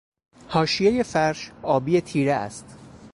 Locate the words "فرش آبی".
1.03-2.01